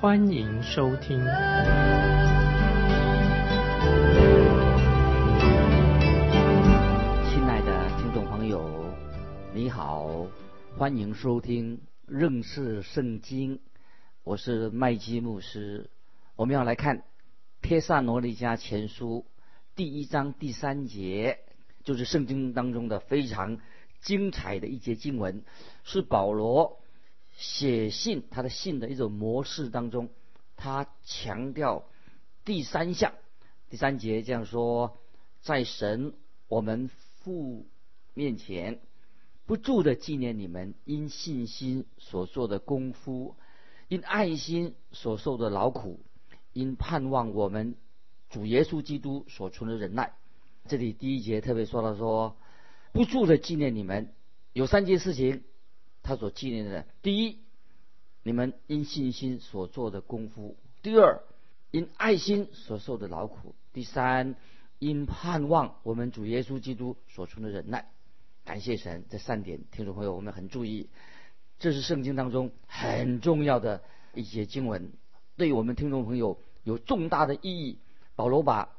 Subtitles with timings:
[0.00, 1.18] 欢迎收听。
[1.18, 1.26] 亲
[7.44, 8.94] 爱的听众朋友，
[9.52, 10.26] 你好，
[10.78, 13.60] 欢迎收听认识圣经，
[14.24, 15.90] 我是麦基牧师。
[16.34, 17.00] 我们要来看
[17.60, 19.26] 《帖萨罗尼迦前书》
[19.76, 21.40] 第一章第三节。
[21.84, 23.58] 就是圣经当中的非常
[24.00, 25.44] 精彩的一节经文，
[25.84, 26.79] 是保罗
[27.40, 30.10] 写信他的信的一种模式当中，
[30.56, 31.86] 他强调
[32.44, 33.14] 第三项
[33.70, 34.98] 第三节这样说：
[35.40, 36.12] 在神
[36.48, 37.66] 我们父
[38.12, 38.80] 面前
[39.46, 43.36] 不住的纪念你们因信心所做的功夫，
[43.88, 45.98] 因爱心所受的劳苦，
[46.52, 47.74] 因盼望我们
[48.28, 50.12] 主耶稣基督所存的忍耐。
[50.68, 52.36] 这里第一节特别说到说，
[52.92, 54.12] 不住的纪念你们，
[54.52, 55.42] 有三件事情，
[56.02, 57.38] 他所纪念的：第一，
[58.22, 61.22] 你们因信心所做的功夫；第二，
[61.70, 64.34] 因爱心所受的劳苦；第三，
[64.78, 67.90] 因盼望我们主耶稣基督所存的忍耐。
[68.44, 70.88] 感谢神，这三点，听众朋友我们很注意，
[71.58, 73.82] 这是圣经当中很重要的
[74.14, 74.92] 一些经文，
[75.36, 77.78] 对我们听众朋友有重大的意义。
[78.16, 78.76] 保罗把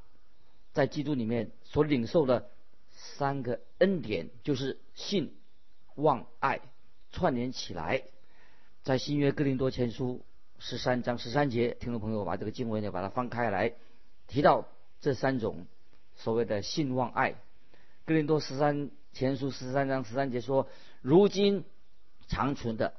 [0.73, 2.49] 在基督里面所领受的
[2.89, 5.35] 三个恩典，就是信、
[5.95, 6.61] 望、爱。
[7.11, 8.03] 串联起来，
[8.83, 10.23] 在新约哥林多前书
[10.59, 13.73] 十三章十三节，听众朋友把这个经文呢把它翻开来，
[14.27, 14.67] 提到
[14.99, 15.65] 这三种
[16.15, 17.35] 所谓的信、望、爱。
[18.05, 20.67] 哥林多十三前书十三章十三节说
[21.01, 21.65] ：“如今
[22.27, 22.93] 长存的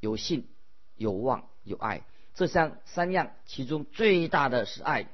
[0.00, 0.48] 有信、
[0.96, 2.02] 有望、有爱，
[2.34, 5.06] 这三三样，其中最大的是爱。”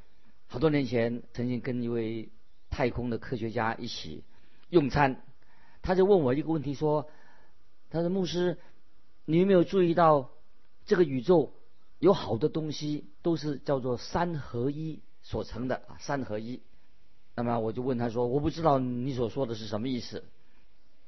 [0.49, 2.31] 好多年前，曾经跟一位
[2.71, 4.23] 太空的科学家一起
[4.69, 5.21] 用餐，
[5.83, 7.09] 他就问我一个问题，说
[7.97, 8.59] ：“他说牧师，
[9.25, 10.31] 你有没有注意到
[10.85, 11.53] 这个宇宙
[11.99, 15.97] 有好多东西都是叫做三合一所成的啊？
[15.99, 16.61] 三合一。”
[17.35, 20.25] 那么我就问他说：“我不知道你所说的是什么意思。”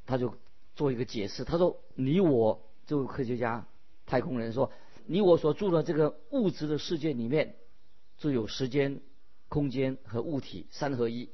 [0.07, 0.35] 他就
[0.75, 3.67] 做一个解释，他说：“你我这位科学家、
[4.07, 4.73] 太空人说，
[5.07, 7.57] 你我所住的这个物质的世界里面，
[8.17, 9.01] 就有时间。”
[9.51, 11.31] 空间和物体三合一，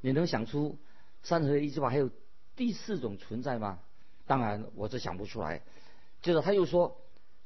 [0.00, 0.80] 你能想出
[1.22, 2.10] 三合一之外还有
[2.56, 3.78] 第四种存在吗？
[4.26, 5.62] 当然，我是想不出来。
[6.20, 7.00] 接着他又说，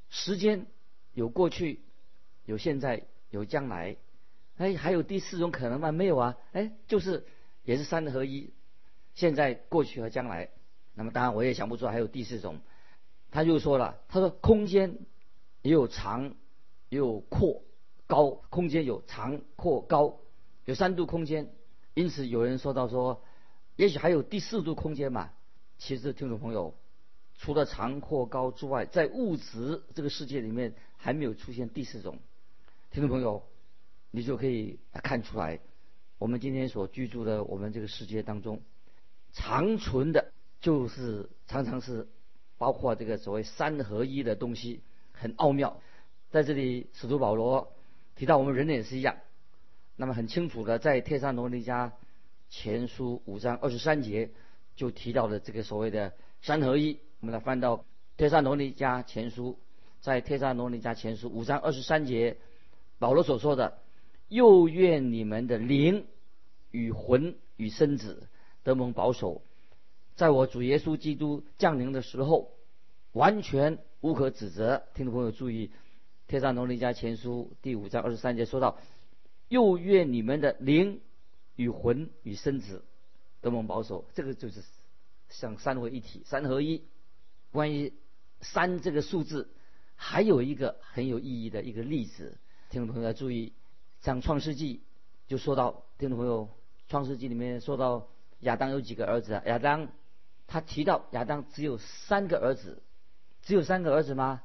[0.09, 0.67] 时间
[1.13, 1.83] 有过去，
[2.45, 3.97] 有现在，有将来。
[4.57, 5.93] 哎，还有第四种可能吗？
[5.93, 6.37] 没有啊。
[6.53, 7.27] 哎，就是
[7.65, 8.53] 也是三合一，
[9.15, 10.49] 现在、过去和将来。
[10.95, 12.61] 那么当然我也想不出还有第四种。
[13.31, 14.99] 他又说了，他说空间
[15.63, 16.35] 也有长，
[16.89, 17.63] 也有阔。
[18.07, 20.19] 高空间有长、阔、高，
[20.65, 21.53] 有三度空间，
[21.95, 23.23] 因此有人说到说，
[23.77, 25.31] 也许还有第四度空间嘛？
[25.81, 26.75] 其实听众朋友，
[27.39, 32.19] 除了长、阔、高之外，在物质这个世界里面还没有出现第四种。
[32.91, 33.43] 听众朋友，
[34.11, 35.59] 你就可以看出来，
[36.19, 38.61] 我们今天所居住的我们这个世界当中，
[39.33, 42.07] 长存的就是常常是
[42.59, 44.83] 包括这个所谓三合一的东西，
[45.13, 45.81] 很奥妙。
[46.31, 47.73] 在这里，使徒保罗。
[48.17, 49.17] 提到我们人类也是一样，
[49.97, 51.93] 那么很清楚的，在《帖撒罗尼迦
[52.51, 54.31] 前书》五章二十三节
[54.77, 56.99] 就提到了这个所谓的三合一。
[57.21, 57.77] 我们来翻到
[58.17, 59.53] 《帖撒罗尼迦前书》，
[60.01, 62.37] 在《帖撒罗尼迦前书》五章二十三节，
[62.99, 63.79] 保罗所说的
[64.29, 66.07] ：“又愿你们的灵
[66.71, 68.29] 与魂与身子
[68.63, 69.43] 得蒙保守，
[70.17, 72.53] 在我主耶稣基督降临的时候，
[73.13, 75.71] 完全无可指责。”听众朋友注意。
[76.33, 78.79] 《天上农林家前书》第五章二十三节说到
[79.51, 81.01] ：“又愿你们的灵
[81.57, 82.85] 与魂与身子
[83.41, 84.63] 都蒙保守。”这个就是
[85.29, 86.85] 像三位一体、三合一。
[87.53, 87.93] 关于
[88.41, 89.51] 三这个数字，
[89.97, 92.39] 还有一个很有意义的一个例子，
[92.71, 93.53] 听众朋友要注意。
[94.01, 94.77] 像《创世纪》
[95.29, 96.47] 就说到，听众朋友，
[96.89, 98.09] 《创世纪》里面说到
[98.41, 99.43] 亚当有几个儿子啊？
[99.47, 99.89] 亚当
[100.47, 102.83] 他提到亚当只有三个儿子，
[103.43, 104.43] 只有三个儿子吗？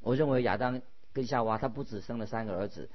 [0.00, 0.82] 我认为亚当。
[1.14, 2.88] 跟夏娃，他不止生了三个儿子，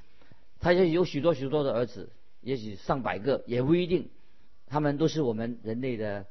[0.59, 2.09] 他也有许多许多的儿子，
[2.41, 4.09] 也许上百个，也不一定。
[4.67, 6.27] 他们都是我们人类的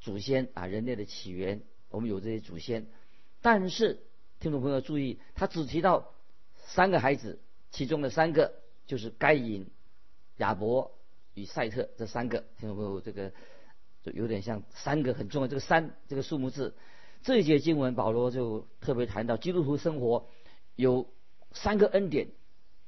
[0.00, 1.62] 祖先啊，人类的起源。
[1.90, 2.88] 我们有这些祖先，
[3.40, 4.00] 但是
[4.40, 6.12] 听众朋友注意，他只提到
[6.56, 7.38] 三个孩子，
[7.70, 8.52] 其中的三个
[8.86, 9.70] 就是该隐、
[10.38, 10.98] 亚伯
[11.34, 13.00] 与赛特这三个，听众朋友？
[13.00, 13.32] 这个
[14.02, 16.74] 就有点像三个很重要，这个三这个数目字。
[17.22, 20.26] 这一节经文，保罗就特别谈到基督徒生活
[20.74, 21.08] 有
[21.52, 22.28] 三个恩典。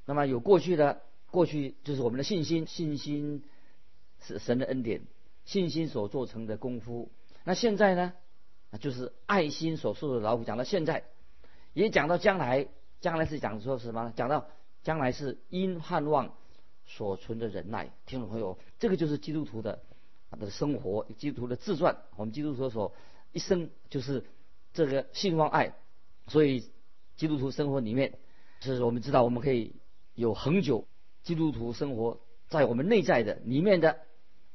[0.05, 1.01] 那么有过去的，
[1.31, 3.43] 过去就是我们的信心，信心
[4.21, 5.01] 是神的恩典，
[5.45, 7.11] 信心所做成的功夫。
[7.43, 8.13] 那现在呢，
[8.79, 10.43] 就是爱心所受的劳苦。
[10.43, 11.03] 讲到现在，
[11.73, 12.67] 也讲到将来，
[12.99, 14.13] 将来是讲说什么？
[14.15, 14.47] 讲到
[14.83, 16.33] 将来是因盼望
[16.85, 17.91] 所存的忍耐。
[18.05, 19.83] 听众朋友，这个就是基督徒的
[20.29, 21.97] 他的生活，基督徒的自传。
[22.15, 22.93] 我们基督徒所。
[23.33, 24.23] 一生就是
[24.73, 25.75] 这个信望爱，
[26.27, 26.71] 所以
[27.17, 28.17] 基督徒生活里面，
[28.61, 29.75] 是我们知道我们可以
[30.15, 30.87] 有恒久
[31.23, 33.99] 基督徒生活在我们内在的里面的，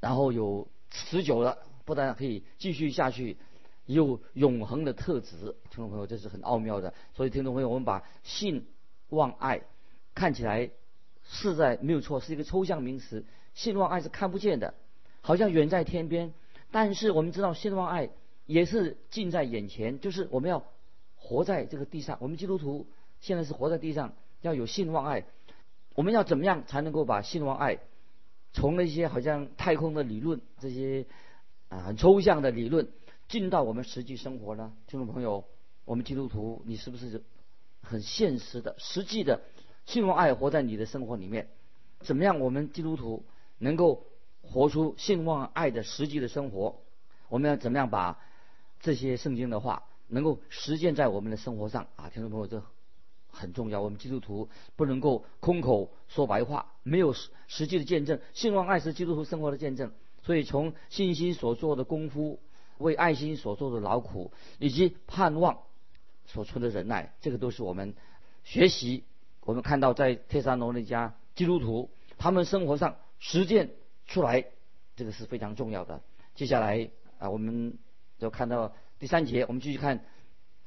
[0.02, 3.37] 然后有持久的，不但可以继续下去，
[3.87, 5.37] 有永恒的特质。
[5.70, 6.93] 听众朋友，这是很奥妙的。
[7.14, 8.66] 所以听众朋友，我们把信
[9.10, 9.62] 望爱
[10.12, 10.70] 看起来
[11.22, 13.25] 是在没有错，是一个抽象名词。
[13.54, 14.75] 信望爱是看不见的，
[15.20, 16.34] 好像远在天边，
[16.72, 18.10] 但是我们知道信望爱。
[18.44, 20.64] 也是近在眼前，就是我们要
[21.14, 22.19] 活在这个地上。
[22.20, 22.88] 我们基督徒
[23.20, 25.25] 现在是活在地上，要有信望爱。
[25.94, 27.78] 我们要怎么样才能够把信望爱
[28.52, 31.06] 从那些好像太空的理论、这些
[31.69, 32.88] 啊很抽象的理论
[33.28, 34.72] 进到我们实际生活呢？
[34.87, 35.44] 听众朋友，
[35.84, 37.22] 我们基督徒，你是不是
[37.82, 39.40] 很现实的、实际的
[39.87, 41.49] 信望爱活在你的生活里面？
[42.00, 43.25] 怎么样，我们基督徒
[43.58, 44.06] 能够
[44.43, 46.81] 活出信望爱的实际的生活？
[47.28, 48.19] 我们要怎么样把？
[48.81, 52.60] 这些圣经的话能够实践在我们的生活上啊，听众朋友，这
[53.32, 53.81] 很重要。
[53.82, 58.20] 我们基督徒不能够空口说白话，没有实实际的见证。
[58.32, 59.90] 信望爱是基督徒生活的见证，
[60.23, 62.38] 所以从信心所做的功夫，
[62.79, 64.31] 为爱心所做的劳苦，
[64.61, 65.58] 以及盼望
[66.26, 67.94] 所存的忍耐，这个都是我们
[68.44, 69.02] 学习。
[69.40, 73.70] 我们看到在特萨罗那家基督徒，他们生活上实践
[74.06, 74.44] 出来，
[74.94, 76.00] 这个是非常重要的。
[76.37, 77.78] 接下来啊，我们。
[78.19, 80.05] 就看到第三节，我们继续看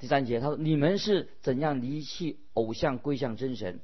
[0.06, 0.40] 第三节。
[0.40, 3.80] 他说：“你们是怎样离弃偶像归向真神？”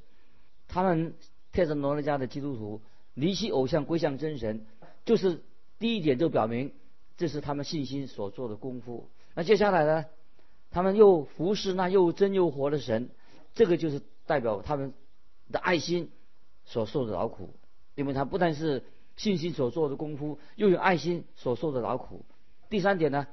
[0.68, 1.14] 他们
[1.50, 2.80] 特斯罗尼家的基督徒
[3.14, 4.64] 离弃偶像归向真神，
[5.04, 5.42] 就是
[5.80, 6.74] 第一点就表明
[7.16, 9.08] 这是他们信心所做的功夫。
[9.34, 10.04] 那接下来呢？
[10.70, 13.10] 他们又服侍那又真又活的神，
[13.54, 14.94] 这个就是代表他们
[15.50, 16.12] 的爱心
[16.64, 17.52] 所受的劳苦，
[17.96, 18.84] 因为他不但是
[19.16, 22.24] 信心所做的功夫，又有爱心所受的劳苦。
[22.70, 23.26] 第三点呢？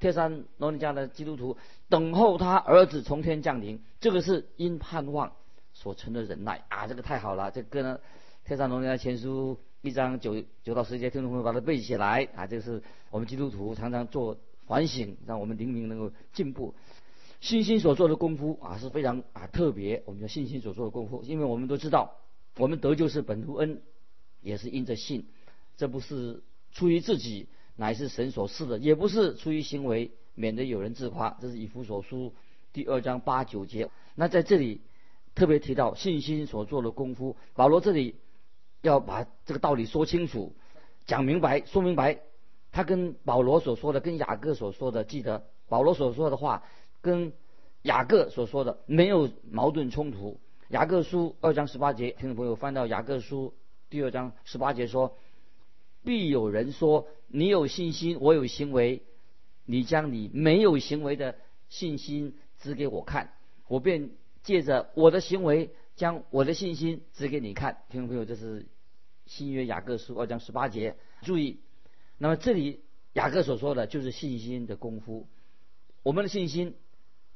[0.00, 1.58] 特山罗尼家的基督徒
[1.90, 5.32] 等候他儿子从天降临，这个是因盼望
[5.74, 7.50] 所存的忍耐啊，这个太好了。
[7.50, 8.00] 这个呢，
[8.46, 16.74] 特山罗尼家前书一章九九到十节，听众朋友把它背起来啊，这个是我们基督徒常常做反省，让我们灵明能够进步。
[17.42, 22.16] 信心所做的功夫啊是非常啊特别，我们叫信心所做的功夫，因为我们都知道，
[22.56, 23.82] 我们得救是本图恩，
[24.40, 25.26] 也是因着信，
[25.76, 26.42] 这不是
[26.72, 27.46] 出于自己。
[27.80, 31.38] 乃是神所赐的，也不是出于行为，免得有人自夸。
[31.40, 32.34] 这是以弗所书
[32.74, 33.88] 第二章八九节。
[34.14, 34.82] 那在这里
[35.34, 38.16] 特别提到信心所做的功夫，保罗这里
[38.82, 40.52] 要把这个道理说清楚、
[41.06, 42.20] 讲明白、说明白。
[42.70, 46.62] 他跟保罗所说的、跟雅各所说的，记得保罗所说的话
[47.00, 47.32] 跟
[47.80, 50.38] 雅各所说的没有矛盾冲突。
[50.68, 53.54] 雅各书二章十八节，听众朋友翻到雅各书
[53.88, 55.16] 第二章十八节说。
[56.02, 59.02] 必有人说：“你有信心，我有行为。
[59.66, 61.36] 你将你没有行为的
[61.68, 63.32] 信心指给我看，
[63.68, 64.10] 我便
[64.42, 68.66] 借着我的行为将我的信心指给你看。”听众朋友，这是
[69.26, 70.96] 新约雅各书二章十八节。
[71.22, 71.60] 注意，
[72.18, 72.80] 那么这里
[73.12, 75.28] 雅各所说的就是信心的功夫。
[76.02, 76.74] 我们的信心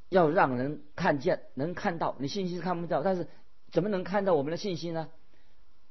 [0.08, 2.16] 要让人看见，能看到。
[2.18, 3.28] 你信心是看不到，但是
[3.70, 5.08] 怎么能看到我们的信心呢？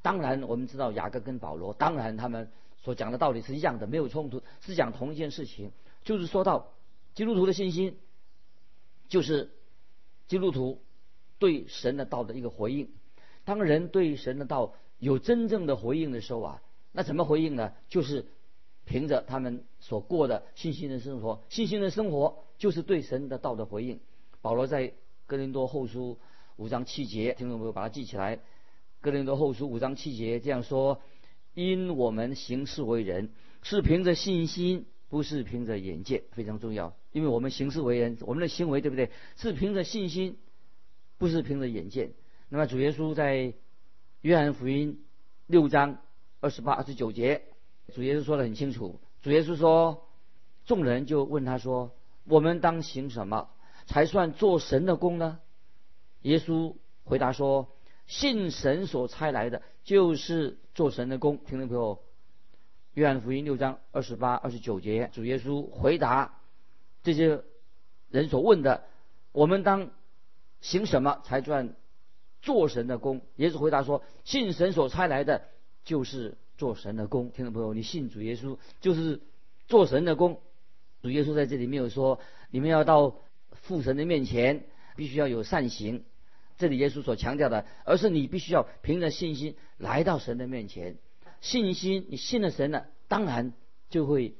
[0.01, 2.51] 当然，我们知道雅各跟保罗，当然他们。
[2.83, 5.71] 所讲的道理是一样的，没有冲突，是讲同一件事情。
[6.03, 6.73] 就是说到
[7.15, 7.97] 基督徒的信心，
[9.07, 9.51] 就是
[10.27, 10.81] 基督徒
[11.39, 12.89] 对神的道的一个回应。
[13.45, 16.61] 当人对神的道有真正的回应的时候啊，
[16.91, 17.71] 那怎么回应呢？
[17.87, 18.25] 就是
[18.83, 21.41] 凭着他们所过的信心的生活。
[21.47, 24.01] 信心的生活就是对神的道的回应。
[24.41, 24.93] 保罗在
[25.25, 26.19] 哥林多后书
[26.57, 28.39] 五章七节，听众朋友把它记起来。
[28.99, 30.99] 哥林多后书五章七节这样说。
[31.53, 33.29] 因我们行事为人
[33.61, 36.95] 是凭着信心，不是凭着眼见，非常重要。
[37.11, 39.11] 因为我们行事为人，我们的行为对不对？
[39.35, 40.37] 是凭着信心，
[41.17, 42.13] 不是凭着眼见。
[42.49, 43.53] 那么主耶稣在
[44.21, 45.03] 约翰福音
[45.47, 45.99] 六章
[46.39, 47.43] 二十八、二十九节，
[47.93, 48.99] 主耶稣说的很清楚。
[49.21, 50.07] 主耶稣说，
[50.65, 51.95] 众人就问他说
[52.25, 53.49] ：“我们当行什么
[53.85, 55.39] 才算做神的功呢？”
[56.23, 57.75] 耶稣回答说
[58.07, 61.39] ：“信神所差来的，就是做神的工。
[61.45, 61.99] 听众朋友，
[62.93, 66.39] 约翰福音六章二十八、二十九节，主耶稣回答
[67.03, 67.43] 这些
[68.09, 68.85] 人所问的：
[69.31, 69.91] 我们当
[70.61, 71.75] 行什么才算
[72.41, 73.21] 做神的工？
[73.35, 75.43] 耶稣回答说：信神所差来的，
[75.83, 77.31] 就是做神的工。
[77.31, 79.21] 听众朋友，你信主耶稣就是
[79.67, 80.39] 做神的工。
[81.01, 83.17] 主耶稣在这里没有说你们要到
[83.51, 86.05] 父神的面前，必须要有善行。
[86.57, 90.97] 这里耶稣所强调的，而是你必须要凭着信心来到神的面前。
[91.41, 93.53] 信心，你信了神了，当然
[93.89, 94.35] 就会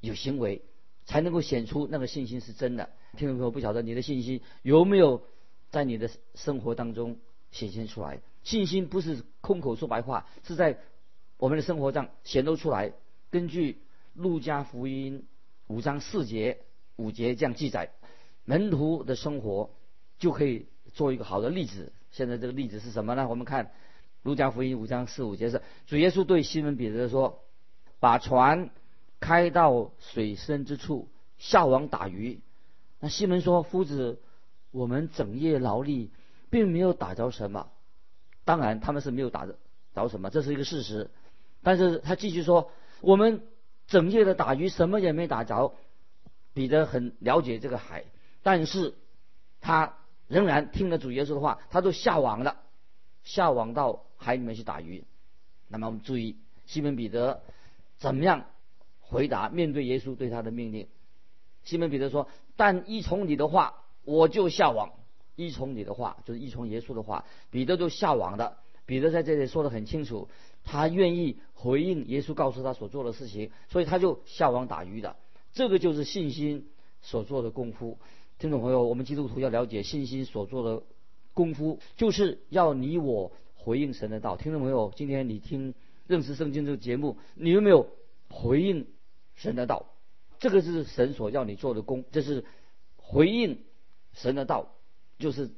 [0.00, 0.62] 有行为，
[1.04, 2.90] 才能够显出那个信心是真的。
[3.16, 5.22] 听众朋友，不晓得你的信心有没有
[5.70, 7.18] 在你的生活当中
[7.50, 8.20] 显现出来？
[8.44, 10.78] 信心不是空口说白话，是在
[11.36, 12.92] 我们的生活上显露出来。
[13.30, 13.80] 根据
[14.14, 15.26] 路加福音
[15.66, 16.60] 五章四节、
[16.94, 17.90] 五节这样记载，
[18.44, 19.70] 门徒的生活
[20.18, 20.66] 就可以。
[20.96, 23.28] 做一个好的例子，现在这个例子是什么呢？
[23.28, 23.66] 我们看
[24.22, 27.42] 《路加福音》五章四五节是主耶稣对西门彼得说
[28.00, 28.70] ：“把船
[29.20, 32.40] 开到水深之处，下网打鱼。”
[32.98, 34.22] 那西门说：“夫子，
[34.70, 36.10] 我们整夜劳力，
[36.48, 37.68] 并没有打着什么。
[38.46, 41.10] 当然，他们是没有打着什么，这是一个事实。
[41.62, 42.70] 但是他继续说：
[43.02, 43.42] 我们
[43.86, 45.74] 整夜的打鱼，什么也没打着。
[46.54, 48.04] 彼得很了解这个海，
[48.42, 48.94] 但是
[49.60, 49.92] 他。
[50.28, 52.56] 仍然听了主耶稣的话，他都下网了，
[53.22, 55.04] 下网到海里面去打鱼。
[55.68, 57.42] 那么我们注意，西门彼得
[57.98, 58.46] 怎么样
[59.00, 60.88] 回答面对耶稣对他的命令？
[61.64, 64.92] 西门彼得说：“但依从你的话，我就下网。
[65.34, 68.56] 依从你的话，就是依从耶稣的话。”彼得就下网的。
[68.84, 70.28] 彼得在这里说的很清楚，
[70.62, 75.16] 他愿意回应耶稣告诉他所做的事情，所以他就下网打鱼的。
[75.52, 76.68] 这个就是信心
[77.02, 77.98] 所做的功夫。
[78.38, 80.82] 听众朋友，我们基督徒要了解信心所做的
[81.32, 84.36] 功夫，就是要你我回应神的道。
[84.36, 85.72] 听众朋友，今天你听
[86.06, 87.88] 认识圣经这个节目，你有没有
[88.28, 88.86] 回应
[89.36, 89.86] 神的道？
[90.38, 92.44] 这个是神所要你做的功，这是
[92.98, 93.58] 回应
[94.12, 94.74] 神的道，
[95.18, 95.50] 就是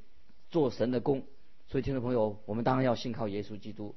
[0.50, 1.24] 做神的功。
[1.66, 3.96] 所以，听众朋友，我们当然要信靠耶稣基督。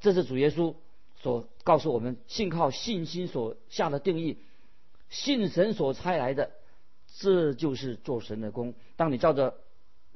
[0.00, 0.74] 这是主耶稣
[1.16, 4.36] 所告诉我们，信靠信心所下的定义，
[5.08, 6.50] 信神所差来的。
[7.16, 8.74] 这就是做神的功。
[8.96, 9.54] 当你照着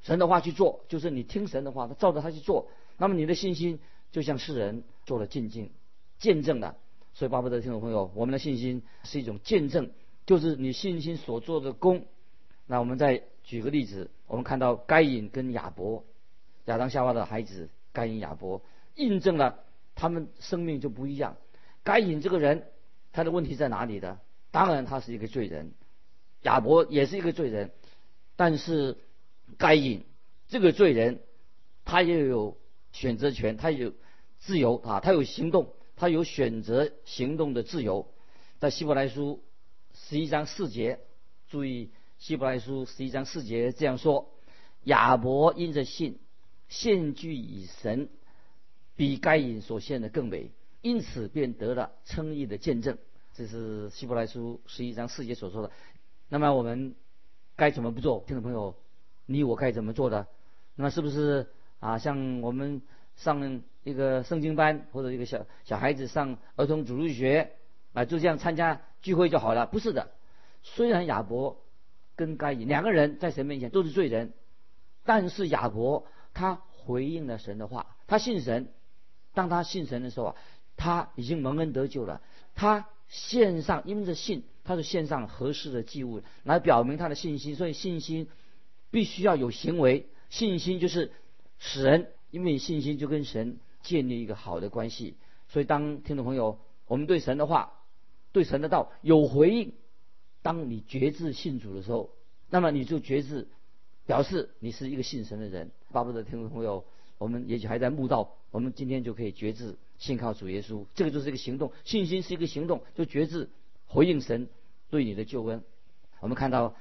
[0.03, 2.69] 神的话去做，就是你听神的话，他照着他去做，
[2.99, 3.81] 那么你的信心
[4.11, 5.71] 就像世人做了见证、
[6.19, 6.77] 见证的。
[7.15, 9.91] 所以，巴不得听众朋友，我们的信心是一种见证，
[10.25, 12.07] 就是你信心所做的功。
[12.67, 16.05] 那我们再举个例子，我们看到该隐跟亚伯，
[16.65, 18.63] 亚当夏娃的孩子该隐、亚伯，
[18.95, 19.59] 印证了
[19.95, 21.37] 他们生命就不一样。
[21.83, 22.67] 该隐这个人，
[23.13, 24.19] 他的问题在哪里的？
[24.51, 25.73] 当然，他是一个罪人。
[26.43, 27.71] 亚伯也是一个罪人，
[28.37, 28.99] 但是
[29.59, 30.05] 该隐
[30.49, 31.21] 这个罪人，
[31.85, 32.59] 他也有
[32.93, 33.93] 选择权，他有
[34.39, 38.13] 自由啊，他有行动，他有选择行动的自由。
[38.59, 39.43] 在希伯来书
[39.95, 41.01] 十一章四节，
[41.49, 44.33] 注意希伯来书十一章四节这样说：
[44.85, 46.19] 亚伯因着信，
[46.69, 48.09] 献祭以神，
[48.97, 52.99] 比该隐所献的更美，因此便得了称义的见证。
[53.35, 55.73] 这是希伯来书十一章四节所说的。
[56.33, 56.95] 那么我们
[57.57, 58.25] 该怎么不做？
[58.27, 58.75] 听众朋友，
[59.27, 60.29] 你我该怎么做的？
[60.77, 61.99] 那么是不是啊？
[61.99, 62.81] 像我们
[63.17, 67.53] 上一个圣经班，或者一个小小孩子上儿童主日学
[67.93, 69.67] 啊，就这样参加聚会就好了？
[69.67, 70.11] 不是的。
[70.63, 71.61] 虽然亚伯
[72.17, 74.33] 跟该隐两个人在神面前都是罪人，
[75.05, 78.73] 但是亚伯他回应了神的话，他信神。
[79.35, 80.37] 当他信神的时候啊，
[80.79, 82.23] 他已经蒙恩得救了。
[82.55, 84.43] 他献上，因为这信。
[84.65, 88.29] 他是献上合适的祭物来表明他的信心，所以信心
[88.93, 90.07] 必须要有行为。
[90.31, 91.11] 信心就是
[91.59, 95.17] 使人因为信心就跟神建立一个好的关系。
[95.49, 97.73] 所以当听众朋友，我们对神的话、
[98.31, 99.73] 对神的道有回应，
[100.43, 102.11] 当你觉志信主的时候，
[102.49, 103.49] 那么你就觉志
[104.07, 105.73] 表示你是一个信神的人。
[105.91, 106.85] 巴不得听众朋友，
[107.23, 111.73] 我们也许还在慕道，我们今天就可以觉志信靠主耶稣，这个就是一个行动。
[111.85, 113.49] 信心是一个行动，就觉志。
[113.87, 114.49] 回应神
[114.89, 115.63] 对你的救恩，
[116.21, 116.75] 我们看到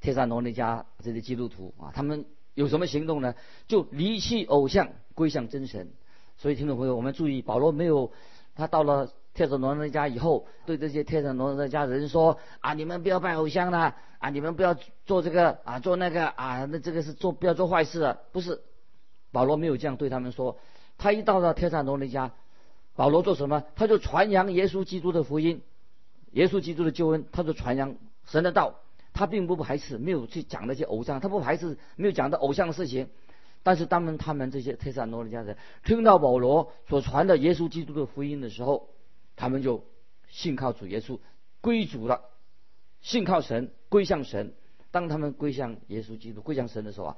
[0.00, 3.34] 帖撒罗尼迦这些基督徒啊，他们有什么行动呢？
[3.66, 5.90] 就离弃偶像，归向真神。
[6.38, 8.10] 所以听众朋友，我们注意，保罗没有
[8.54, 18.62] 他到了帖撒罗尼迦以后，对这些帖撒罗尼迦人说啊，你们不要拜偶像了啊，你们不要做这个啊，做那个啊，那这个是做不要做坏事啊，不是。
[19.32, 20.58] 保罗没有这样对他们说。
[20.96, 22.30] 他一到了帖撒罗尼迦，
[22.96, 23.64] 保罗做什么？
[23.76, 25.62] 他就传扬耶稣基督的福音。
[26.32, 28.74] 耶稣基督的救恩，他就传扬神的道，
[29.14, 33.08] 他并不排斥，没有去讲那些偶像，他不排斥没有讲到偶像的事情。
[33.62, 38.88] 但是当他们这些特萨罗尼迦人听到保罗所传的耶稣基督的福音的时候，
[39.36, 39.84] 他们就
[40.28, 41.18] 信靠主耶稣，
[41.60, 42.22] 归主了，
[43.00, 44.54] 信靠神，归向神。
[44.90, 47.16] 当他们归向耶稣基督、归向神的时候啊，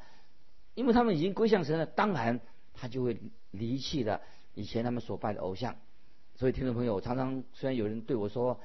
[0.74, 2.40] 因为他们已经归向神了，当然
[2.74, 3.18] 他就会
[3.50, 4.20] 离弃了
[4.54, 5.76] 以前他们所拜的偶像。
[6.36, 8.60] 所以听众朋友，常常虽然有人对我说，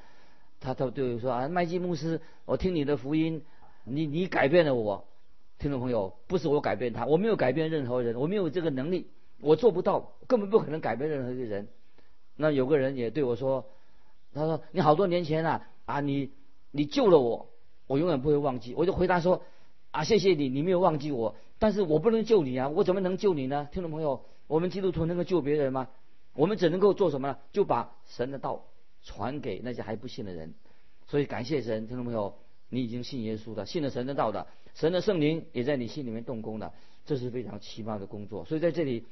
[0.60, 3.44] 他他对我说啊，麦基牧师，我听你的福音，
[3.84, 5.06] 你你改变了我。
[5.58, 9.08] 听众朋友，不是我改变他，我没有改变任何人，我没有这个能力，
[9.40, 11.68] 我做不到，根本不可能改变任何一个人。
[12.36, 13.66] 那有个人也对我说，
[14.34, 16.32] 他说你好多年前啊啊你
[16.72, 17.50] 你救了我。
[17.88, 19.44] 我永远不会忘记，我就回答说
[19.92, 21.36] ：“啊，谢谢你，你没有忘记我，
[21.66, 25.90] 但是我不能救你啊，我怎么能救你呢？”听众朋友，我们基督徒能够救别人吗？
[26.36, 27.40] 我们只能够做什么呢？
[27.54, 28.68] 就把神的道
[29.02, 30.54] 传给那些还不信的人。
[31.08, 32.38] 所以感谢神，听众朋友，
[32.70, 34.46] 你已经信耶稣的，信了神的道的，
[34.76, 36.72] 神的圣灵也在你心里面动工了，
[37.04, 38.46] 这是非常奇妙的工作。
[38.46, 39.04] 所以在这里，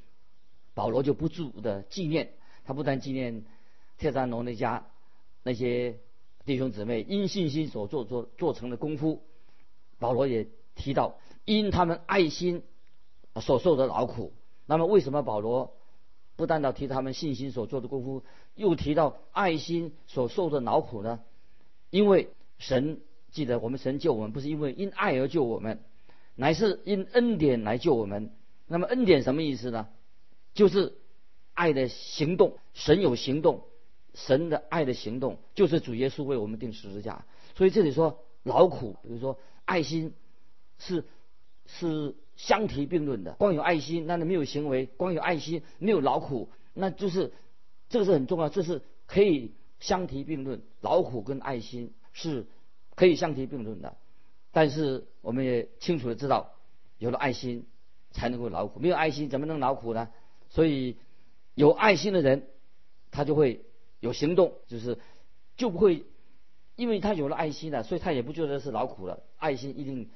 [0.76, 2.34] 保罗就不住的纪念，
[2.66, 3.46] 他不但纪念
[3.98, 4.86] 特萨罗那家
[5.42, 5.98] 那些。
[6.46, 9.24] 弟兄姊妹因信心所做做做成的功夫，
[9.98, 10.46] 保罗也
[10.76, 12.64] 提到因他们爱心
[13.40, 14.34] 所受的劳苦。
[14.66, 15.74] 那么为什么保罗
[16.36, 18.24] 不单到提他们信心所做的功夫，
[18.56, 21.20] 又提到爱心所受的劳苦呢？
[21.90, 23.02] 因为神
[23.32, 25.84] 记得我们神救我们不是因为因爱而救我们，
[26.36, 28.32] 乃是因恩典来救我们。
[28.68, 29.88] 那么恩典什么意思呢？
[30.54, 30.96] 就是
[31.54, 33.64] 爱的行动，神有行动。
[34.16, 37.26] 神的爱的行动就是主耶稣为我们定十字架，
[37.56, 40.14] 所以这里说劳苦，比如说爱心
[40.86, 41.06] 是
[41.66, 43.34] 是相提并论的。
[43.34, 47.34] 光有爱心，那你没有行为；光有爱心，没有劳苦，那就是
[47.90, 50.62] 这个是很重要，这是可以相提并论。
[50.82, 52.46] 劳苦跟爱心是
[52.96, 53.98] 可以相提并论的，
[54.52, 56.54] 但是我们也清楚的知道，
[56.98, 57.66] 有了爱心
[58.12, 60.10] 才能够劳苦，没有爱心怎么能劳苦呢？
[60.50, 60.98] 所以
[61.56, 62.48] 有爱心的人，
[63.12, 63.66] 他就会。
[64.04, 65.00] 有行动就是
[65.56, 66.04] 就不会，
[66.76, 69.24] 因为他有了爱心了，所以他也不觉得是劳苦了。
[69.38, 70.10] 爱心一定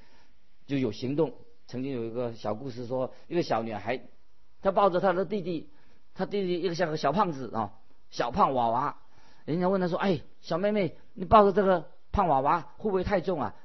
[0.68, 1.34] 就有行动。
[1.66, 4.00] 曾经有一个小故事说，一个小女孩，
[4.62, 5.70] 她抱着她的弟弟，
[6.14, 7.74] 她弟弟一个像个小胖子啊，
[8.12, 8.98] 小胖娃娃。
[9.46, 13.56] 人家问她说：“哎，小妹妹，你抱着这个胖娃娃会不会太重啊？”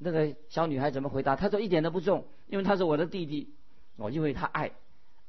[0.00, 1.36] 那个小女孩怎么回答？
[1.36, 3.54] 她说：“一点都不重，因为他是我的弟弟
[3.96, 4.72] 哦，因为她爱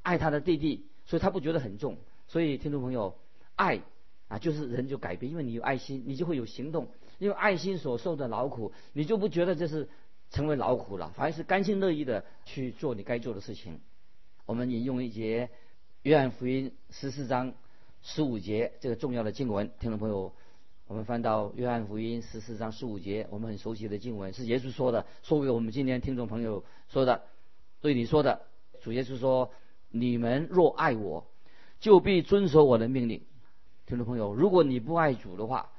[0.02, 1.98] 爱她的弟弟，所以她不觉得很重。
[2.26, 3.18] 所以听众朋友，
[3.56, 3.82] 爱。”
[4.28, 6.88] 啊，就是人就改变，因为你有爱心，你就会有行动。
[7.16, 9.88] 因为爱心所受的劳苦，你就不觉得这是
[10.30, 13.80] 成为劳苦了，反而是甘心乐意的去做你该做的事情。
[14.46, 15.50] 我们引用一节
[16.02, 17.54] 约翰福音十四章
[18.02, 20.32] 十五节这个重要的经文，听众朋友，
[20.86, 27.22] 我们翻到约翰福音十四章十五节，我们很熟悉的经文，是耶稣说的，说给我们今天听众朋友说的，
[27.80, 28.42] 对你说的。
[28.80, 29.50] 主耶稣说
[29.90, 31.26] ：“你们若爱我，
[31.80, 33.24] 就必遵守我的命令。”
[33.86, 35.72] 听众朋友，如果你不爱主的话，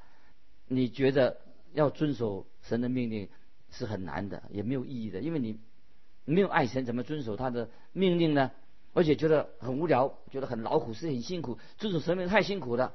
[0.68, 1.38] 你觉得
[1.72, 3.30] 要遵守神的命令
[3.72, 5.60] 是很难的，也没有意义的，因为你
[6.26, 8.52] 没有爱神，怎么遵守他的命令呢？
[8.94, 12.94] 而且觉得很无聊，觉得很劳苦，是很辛苦，遵守神命太辛苦了。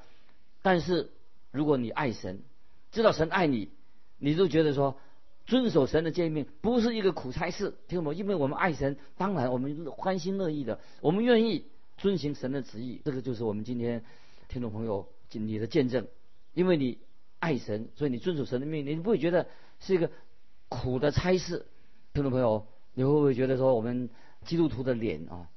[0.62, 1.10] 但是
[1.50, 2.42] 如果你爱神，
[2.90, 3.70] 知道神爱你，
[4.18, 4.98] 你就觉得说
[5.46, 8.14] 遵守神的诫命不是一个苦差事，听懂吗？
[8.14, 13.00] 因为我们爱神，当然我们欢心乐意的，我们愿意遵行神的旨意。
[13.04, 14.04] 这个就是我们今天。
[14.46, 16.06] 听众朋友，你的见证，
[16.52, 16.98] 因为你
[17.40, 19.48] 爱神，所以你遵守神的命令，你不会觉得
[19.80, 20.10] 是一个
[20.74, 21.66] 苦的差事。
[22.12, 24.10] 听众朋友，你会不会觉得说，我们
[24.44, 25.48] 基督徒的脸啊，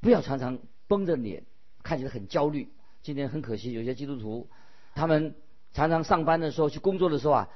[0.00, 0.58] 不要常常
[0.88, 1.44] 绷着脸，
[1.82, 2.68] 看起来很焦虑。
[3.02, 4.48] 今天很可惜，有些基督徒，
[4.94, 5.34] 他们
[5.72, 7.48] 常常上班的时候去工作的时候啊，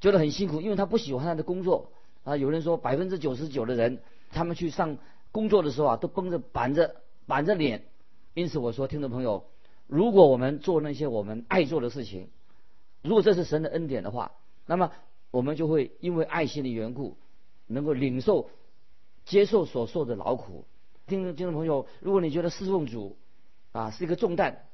[0.00, 2.36] 觉得很辛苦，因为他不喜欢他的工作啊。
[2.36, 4.98] 有人说，百分之九十九的人，他们去上
[5.32, 7.84] 工作的时候啊，都绷着板着板着脸。
[8.34, 9.44] 因此我说，听众朋友。
[9.86, 12.30] 如果我们做那些我们爱做的事情，
[13.02, 14.32] 如果这是神的恩典的话，
[14.64, 14.90] 那么
[15.34, 17.16] 我们就会因为爱心的缘故，
[17.66, 18.50] 能够领受、
[19.24, 20.64] 接受所受的劳苦。
[21.08, 23.16] 听众听众朋友，如果你觉得侍奉主
[23.72, 24.66] 啊是一个重担，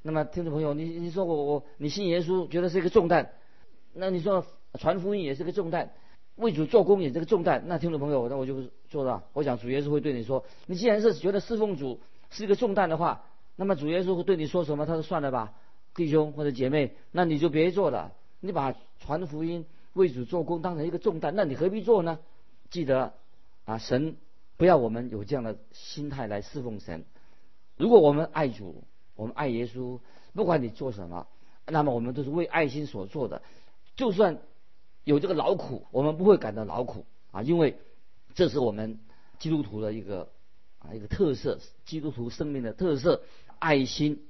[0.00, 3.32] 那么听众朋友，你你说我我你信耶稣觉得是一个重担，
[3.92, 4.46] 那你说
[4.78, 5.92] 传福音也是个重担，
[6.36, 9.24] 为主做工也是个重担，那听众朋友，那我就做到。
[9.34, 13.26] 我想主耶稣会对你说，你既然是觉得侍奉主是一个重担的话。
[13.56, 14.86] 那么主耶稣会对你说什么？
[14.86, 15.52] 他说：“算了吧，
[15.94, 18.12] 弟兄或者姐妹，那你就别做了。
[18.40, 19.66] 你把传福音、
[19.98, 22.20] 为主做工当成一个重担，那你何必做呢？
[22.70, 23.14] 记得
[23.64, 24.16] 啊，神
[24.56, 27.04] 不要我们有这样的心态来侍奉神。
[27.76, 28.84] 如果我们爱主，
[29.16, 29.98] 我们爱耶稣，
[30.34, 31.26] 不管你做什么，
[31.66, 33.42] 那么我们都是为爱心所做的。
[33.96, 34.38] 就算
[35.02, 37.76] 有这个劳苦，我们不会感到劳苦啊，因为
[38.34, 39.00] 这是我们
[39.40, 40.30] 基督徒的一个
[40.78, 43.22] 啊一个特色，基督徒生命的特色，
[43.58, 44.28] 爱心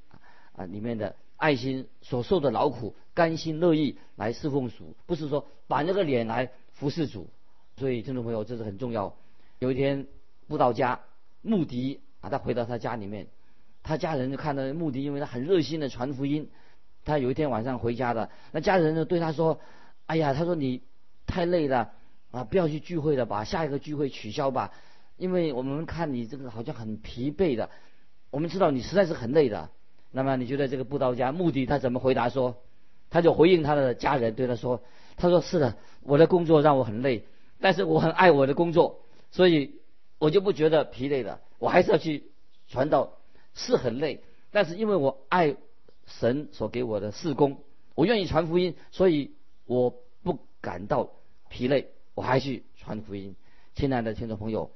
[0.52, 7.30] 啊里面的爱心所受的劳苦，甘心乐意来侍奉主，不是说板着个脸来服侍主。
[7.76, 9.16] 所以听众朋友，这是很重要。
[9.60, 10.06] 有一天，
[10.48, 11.00] 布道家
[11.40, 13.28] 穆迪啊，他回到他家里面，
[13.82, 16.50] 他家人就看到穆迪，因为他很热心的传福音。
[17.04, 19.60] 他有一天晚上回家的，那家人就对他说
[20.06, 20.82] ：“哎呀，他说你
[21.24, 21.92] 太累了
[22.32, 24.72] 啊，不要去聚会了，把下一个聚会取消吧，
[25.16, 27.70] 因为我们看你这个好像很疲惫的，
[28.30, 29.70] 我们知道你实在是很累的。
[30.10, 32.56] 那么你觉得这个布道家目的他怎么回答说？
[33.10, 34.82] 他就回应他的家人，对他说：
[35.16, 37.24] 他说是的，我的工作让我很累。”
[37.60, 39.00] 但是我很爱我的工作，
[39.32, 39.80] 所以
[40.18, 41.40] 我就不觉得疲累了。
[41.58, 42.30] 我还是要去
[42.68, 43.14] 传道，
[43.52, 45.56] 是很累，但是因为我爱
[46.06, 47.62] 神所给我的事工，
[47.96, 49.32] 我愿意传福音，所以
[49.66, 49.92] 我
[50.22, 51.10] 不感到
[51.48, 53.34] 疲累，我还去传福音。
[53.74, 54.70] 亲爱的听众朋友，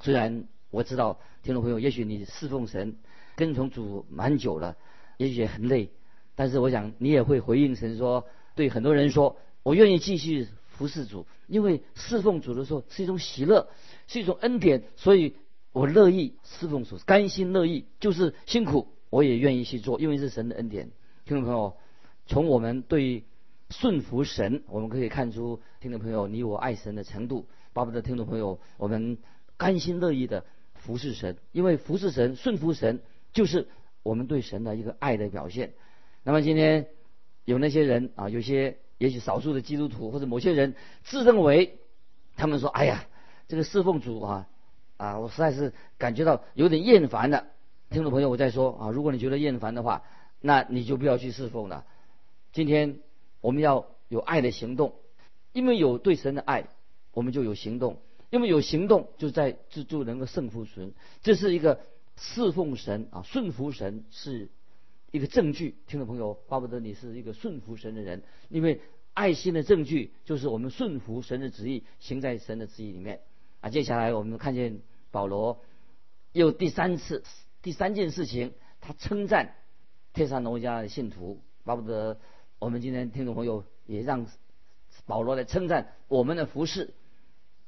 [0.00, 2.96] 虽然我知道听众朋友也许你侍奉神、
[3.36, 4.76] 跟从主蛮久了，
[5.16, 5.90] 也许也很累，
[6.34, 10.48] 但是我想你也会回应神说，对很多人说，我愿意继续。
[10.76, 13.68] 服侍主，因为侍奉主的时候是一种喜乐，
[14.08, 15.36] 是一种恩典，所以
[15.70, 20.90] 我乐意侍奉主，甘心乐意，就是辛苦我也愿意去做，因为是神的恩典。
[21.24, 21.76] 听众朋友，
[22.26, 23.22] 从我们对
[23.70, 27.46] 顺服神，我们可以看出，听众朋友你我爱神的程度。
[27.72, 29.18] 巴不得听众朋友，我们
[29.56, 30.44] 甘心乐意的
[30.74, 33.00] 服侍神，因为服侍神、顺服神，
[33.34, 33.68] 就是
[34.02, 35.74] 我们对神的一个爱的表现。
[36.22, 36.88] 那么今天
[37.44, 38.78] 有那些人啊，有些。
[38.96, 41.78] 也许少数的基督徒或者某些人自认为，
[42.36, 43.06] 他们说：“哎呀，
[43.48, 44.48] 这个侍奉主啊，
[44.96, 47.48] 啊，我实在是感觉到有点厌烦了。”
[47.90, 50.04] 听众朋友，我在说啊，如果你觉得厌烦的话，
[50.40, 51.84] 那你就不要去侍奉了。
[52.52, 53.00] 今天
[53.40, 54.94] 我们要有爱的行动，
[55.52, 56.68] 因为有对神的爱，
[57.12, 57.96] 我们就有行动；
[58.30, 60.94] 因为有行动，就在就就能够胜负神。
[61.20, 61.80] 这是一个
[62.16, 64.50] 侍奉神啊，顺服神是。
[65.10, 68.80] 一个证据，听众朋友，巴不得你是一个顺服神的人，因为
[69.12, 73.20] 爱心的证据就是我们顺服神的旨意，行在神的旨意里面。
[73.60, 74.80] 啊，接下来我们看见
[75.12, 75.60] 保罗
[76.32, 77.22] 又第三次、
[77.62, 79.54] 第三件事情，他称赞
[80.12, 82.18] 天山农家的信徒，巴不得
[82.58, 84.26] 我们今天听众朋友也让
[85.06, 86.92] 保罗来称赞我们的服饰。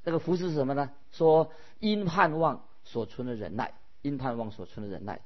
[0.02, 0.90] 这个服饰是什么呢？
[1.12, 5.20] 说因盼望所存的忍耐，因盼望所存的忍耐。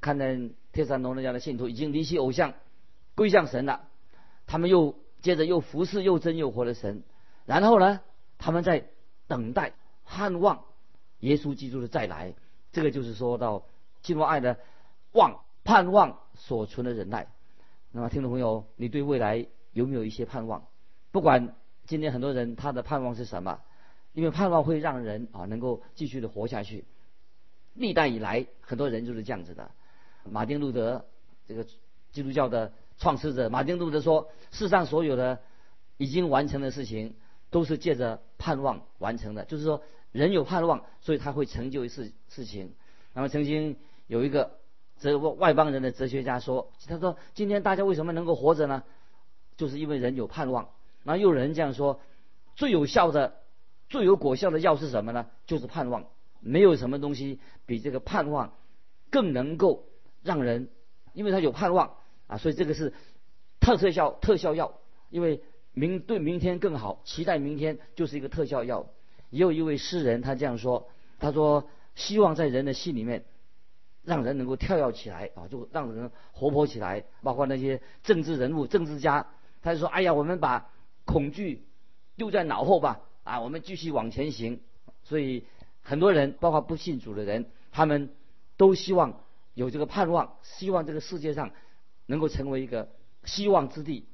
[0.00, 2.54] 看见天山农人家的信徒已经离弃偶像，
[3.14, 3.88] 归向神了，
[4.46, 7.02] 他们又接着又服侍又真又活的神，
[7.46, 8.00] 然后呢，
[8.38, 8.86] 他们在
[9.26, 9.72] 等待
[10.04, 10.64] 盼望
[11.20, 12.34] 耶稣基督的再来。
[12.70, 13.64] 这个就是说到
[14.02, 14.58] 进入爱的
[15.12, 17.26] 望盼望所存的忍耐。
[17.90, 20.66] 那么听众朋友，你对未来有没有一些盼望？
[21.10, 23.60] 不管今天很多人他的盼望是什么，
[24.12, 26.84] 因为盼望会让人啊能够继续的活下去。
[27.78, 29.70] 历代以来很多人就是这样子的。
[30.24, 31.06] 马丁路德，
[31.46, 31.64] 这个
[32.10, 35.38] 基督教的创始者，马丁路德说：世上所有的
[35.96, 37.14] 已经完成的事情，
[37.50, 39.44] 都是借着盼望完成的。
[39.44, 42.74] 就是说，人有盼望，所以他会成就一事事情。
[43.14, 44.58] 那么，曾经有一个
[44.98, 48.82] 哲外邦人的哲学家说：“他说，今天大家为什么能够活着呢？
[49.56, 50.68] 就是因为人有盼望。”
[51.04, 52.00] 然后又有人这样说
[52.54, 53.36] ：“最有效的、
[53.88, 55.26] 最有果效的药是什么呢？
[55.46, 56.04] 就是盼望。
[56.40, 58.54] 没有什么东西比这个盼望
[59.10, 59.84] 更能够。”
[60.24, 60.68] 让人，
[61.14, 61.94] 因为他有盼望
[62.26, 62.92] 啊，所以这个是
[63.60, 68.90] 特特效特效药，因为明对明天更好，期待明天就是一个特效药。
[69.30, 70.88] 也有一位诗人他这样说，
[71.20, 73.24] 他说希望在人的心里面，
[74.02, 77.04] 让人能够跳跃起来啊，就让人活泼起来。
[77.22, 79.28] 包括那些政治人物、政治家，
[79.62, 80.68] 他就说：哎呀，我们把
[81.04, 81.64] 恐惧
[82.16, 84.60] 丢在脑后吧，啊，我们继续往前行。
[85.04, 85.44] 所以
[85.88, 88.10] 很多人，包括不信主的人，他们
[88.58, 89.20] 都希望。
[89.54, 91.50] 有这个盼望，希望这个世界上
[92.06, 92.90] 能够成为一个
[93.24, 94.06] 希望之地，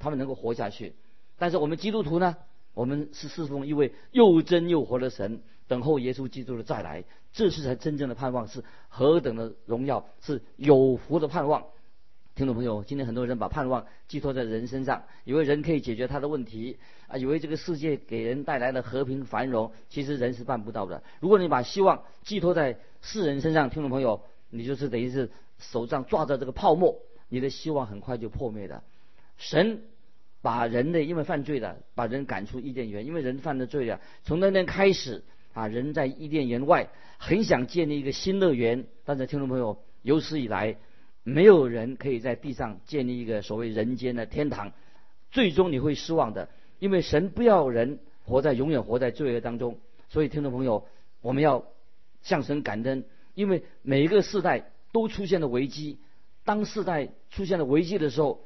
[0.00, 0.96] 他们能够活下去。
[1.38, 2.36] 但是我们基督徒呢，
[2.74, 11.66] 我们是侍奉一位又真又活的神，等候耶稣基督的再来，这是才真正的盼望，是何等的荣耀，是有福的盼望。
[12.34, 21.02] 听众朋友，今天很多人把盼望寄托在人身上，以为人可以解决他的问题啊，以为这个世界给人带来了和平繁荣，其实人是办不到的。
[21.20, 24.22] 如果你把希望寄托在世人身上，听众朋友。
[24.52, 28.82] 你就是等于是手上抓着这个泡沫，你的希望很快就破灭了。
[29.36, 29.82] 神
[30.42, 38.86] 把人类因为犯罪了，把人赶出伊甸园，因为人犯的罪啊，从那天开始啊，人在伊甸园外很想建立一个新乐园。
[39.04, 40.76] 但是听众朋友，有史以来
[41.22, 44.72] 没有人可以在地上建立一个所谓人间的天堂。
[45.30, 49.78] 最终你会失望的，因为神不要人活在永远活在罪恶当中。
[50.08, 50.86] 所以听众朋友，
[51.20, 51.66] 我们要
[52.22, 53.04] 向神感恩，
[53.34, 55.98] 因为每一个世代都出现了危机。
[56.44, 58.42] 当世代出现了危机的时候，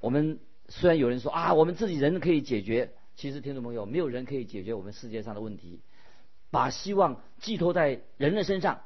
[0.00, 0.38] 我们
[0.68, 5.80] 虽然有人说啊，我们自己人可以解决，其实听众朋友，没有人可以解决我们世界上的问题。
[6.50, 8.82] 把希望寄托在人的身上，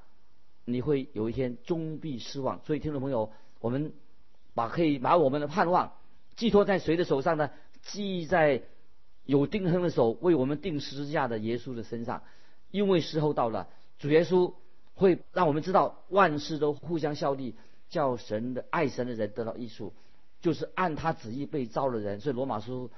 [0.65, 2.61] 你会有一天终必失望。
[2.65, 3.93] 所以听众朋友，我们
[4.55, 5.93] 把可以把我们的盼望
[6.37, 7.51] 寄托在谁的手上呢？
[7.83, 8.63] 寄在
[9.25, 12.23] 有钉痕的手为我们钉十字架的耶稣的身上。
[12.71, 14.55] 因为时候到了，主耶稣
[14.95, 17.55] 会让我们知道万事都互相效力，
[17.89, 19.93] 叫神的爱神的人得到益处，
[20.41, 22.21] 就是按他旨意被招的人。
[22.21, 22.91] 所以罗马书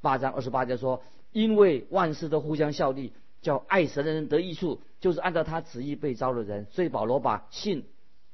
[0.00, 3.12] 八章二十八节说：因为万事都互相效力。
[3.42, 6.66] 叫爱神的人得益处，就是按照他旨意被招的人。
[6.70, 7.84] 所以保罗把信、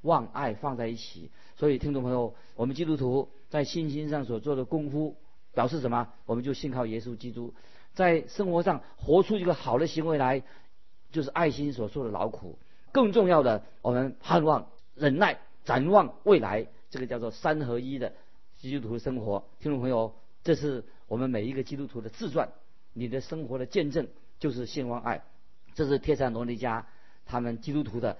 [0.02, 1.30] 望、爱放在一起。
[1.56, 5.16] 所以听众朋友，我们基督徒在信心上所做的功夫，
[5.52, 6.08] 表示什么？
[6.26, 7.54] 我们就信靠耶稣基督，
[7.94, 10.42] 在生活上活出一个好的行为来，
[11.10, 12.58] 就是爱心所受的劳苦。
[12.92, 18.12] 更重要的，我们盼望、忍耐、展望未来，这个叫做三合一的
[18.58, 19.44] 基督徒生活。
[19.60, 22.50] 听众朋友，这是我们每一个基督徒的自传，
[22.92, 24.08] 你的生活的见证。
[24.38, 25.22] 就是信望爱，
[25.74, 26.84] 这是帖撒罗尼迦
[27.26, 28.18] 他们基督徒的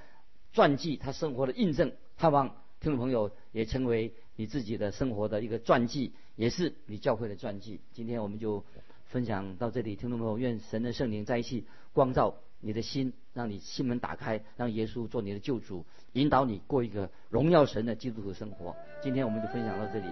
[0.53, 1.93] 传记，他生活的印证。
[2.17, 2.49] 盼望
[2.81, 7.81] 听众朋友也成为你自己的生活的一个传记，也是你教会的传记。
[7.93, 8.65] 今天我们就
[9.07, 18.75] 分享到这里，听众朋友，愿神的圣灵在一起光照你的心，让你心门打开，让耶稣做你的救主，引导你过一个荣耀神的基督徒生活。
[19.03, 20.07] 今天我们就分享到这里，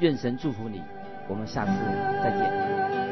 [0.00, 0.82] 愿神祝福你，
[1.28, 1.72] 我们下次
[2.22, 3.05] 再见。